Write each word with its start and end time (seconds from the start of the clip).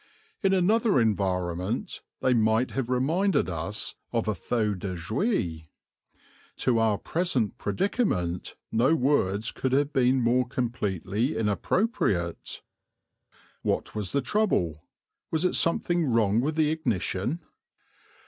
In 0.41 0.51
another 0.51 0.99
environment 0.99 2.01
they 2.21 2.33
might 2.33 2.71
have 2.71 2.89
reminded 2.89 3.47
us 3.47 3.93
of 4.11 4.27
a 4.27 4.33
feu 4.33 4.73
de 4.73 4.95
joie; 4.95 5.67
to 6.55 6.79
our 6.79 6.97
present 6.97 7.59
predicament 7.59 8.55
no 8.71 8.95
words 8.95 9.51
could 9.51 9.73
have 9.73 9.93
been 9.93 10.19
more 10.19 10.47
completely 10.47 11.37
inappropriate. 11.37 12.63
What 13.61 13.93
was 13.93 14.11
the 14.11 14.21
trouble? 14.23 14.85
Was 15.29 15.45
it 15.45 15.53
something 15.53 16.05
wrong 16.11 16.41
with 16.41 16.55
the 16.55 16.71
ignition? 16.71 17.41